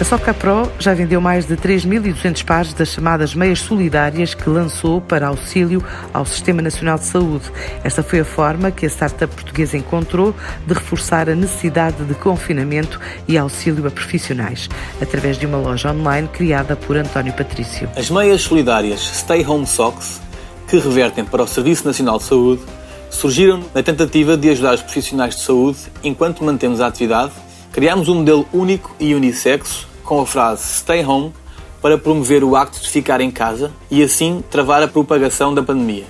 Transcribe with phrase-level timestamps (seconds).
[0.00, 4.98] A Soca Pro já vendeu mais de 3.200 pares das chamadas meias solidárias que lançou
[4.98, 5.84] para auxílio
[6.14, 7.52] ao Sistema Nacional de Saúde.
[7.84, 10.34] Esta foi a forma que a startup portuguesa encontrou
[10.66, 12.98] de reforçar a necessidade de confinamento
[13.28, 14.70] e auxílio a profissionais,
[15.02, 17.86] através de uma loja online criada por António Patrício.
[17.94, 20.18] As meias solidárias Stay Home Socks,
[20.66, 22.62] que revertem para o Serviço Nacional de Saúde,
[23.10, 27.32] surgiram na tentativa de ajudar os profissionais de saúde enquanto mantemos a atividade.
[27.70, 31.32] Criámos um modelo único e unissexo com a frase Stay Home
[31.80, 36.02] para promover o acto de ficar em casa e assim travar a propagação da pandemia.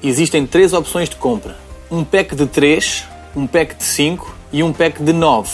[0.00, 1.56] Existem três opções de compra:
[1.90, 5.50] um pack de 3, um pack de 5 e um pack de 9,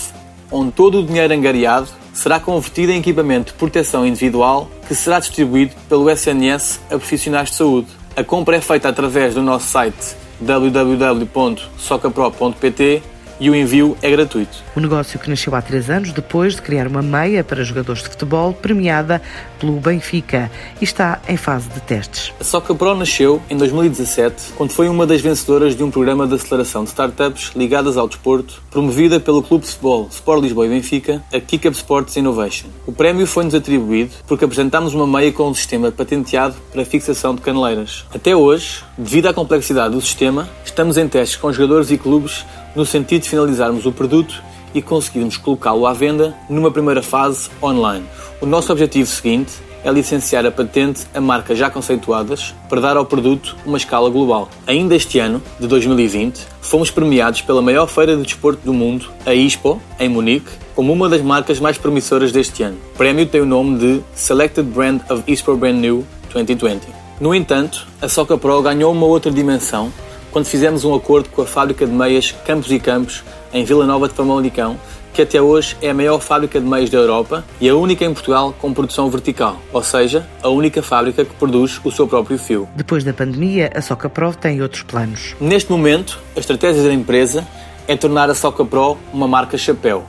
[0.52, 5.74] onde todo o dinheiro angariado será convertido em equipamento de proteção individual que será distribuído
[5.88, 7.88] pelo SNS a profissionais de saúde.
[8.14, 13.02] A compra é feita através do nosso site www.socapro.pt
[13.40, 14.58] e o envio é gratuito.
[14.74, 18.08] O negócio que nasceu há três anos depois de criar uma meia para jogadores de
[18.08, 19.20] futebol premiada
[19.58, 22.32] pelo Benfica e está em fase de testes.
[22.40, 26.34] A Soca Pro nasceu em 2017, quando foi uma das vencedoras de um programa de
[26.34, 31.22] aceleração de startups ligadas ao desporto, promovida pelo Clube de Futebol Sport Lisboa e Benfica,
[31.32, 32.68] a Kickup Sports Innovation.
[32.86, 37.40] O prémio foi-nos atribuído porque apresentámos uma meia com um sistema patenteado para fixação de
[37.40, 38.04] caneleiras.
[38.14, 42.84] Até hoje, devido à complexidade do sistema, estamos em testes com jogadores e clubes no
[42.84, 44.42] sentido de finalizarmos o produto
[44.74, 48.04] e conseguirmos colocá-lo à venda numa primeira fase online.
[48.40, 49.52] O nosso objetivo seguinte
[49.84, 54.48] é licenciar a patente a marcas já conceituadas para dar ao produto uma escala global.
[54.66, 59.34] Ainda este ano, de 2020, fomos premiados pela maior feira de desporto do mundo, a
[59.34, 62.76] ISPO, em Munique, como uma das marcas mais promissoras deste ano.
[62.94, 66.86] O prémio tem o nome de Selected Brand of ISPO Brand New 2020.
[67.20, 69.92] No entanto, a Soca Pro ganhou uma outra dimensão
[70.30, 74.08] quando fizemos um acordo com a fábrica de meias Campos e Campos, em Vila Nova
[74.08, 74.78] de Famalicão,
[75.12, 78.12] que até hoje é a maior fábrica de meias da Europa e a única em
[78.12, 82.68] Portugal com produção vertical, ou seja, a única fábrica que produz o seu próprio fio.
[82.76, 85.34] Depois da pandemia, a Soca Pro tem outros planos.
[85.40, 87.46] Neste momento, a estratégia da empresa
[87.88, 90.04] é tornar a Soca Pro uma marca chapéu,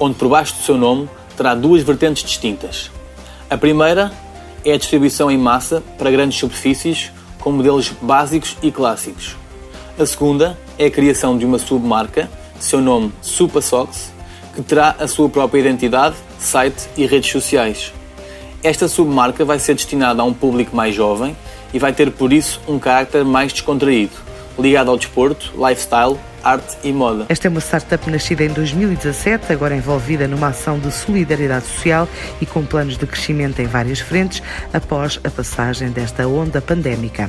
[0.00, 2.90] onde por baixo do seu nome terá duas vertentes distintas.
[3.50, 4.10] A primeira
[4.64, 9.36] é a distribuição em massa para grandes superfícies com modelos básicos e clássicos.
[9.98, 14.12] A segunda é a criação de uma submarca, seu nome Supa Socks,
[14.54, 17.92] que terá a sua própria identidade, site e redes sociais.
[18.62, 21.36] Esta submarca vai ser destinada a um público mais jovem
[21.74, 24.12] e vai ter por isso um carácter mais descontraído,
[24.56, 27.26] ligado ao desporto, lifestyle, arte e moda.
[27.28, 32.08] Esta é uma startup nascida em 2017, agora envolvida numa ação de solidariedade social
[32.40, 37.28] e com planos de crescimento em várias frentes após a passagem desta onda pandémica.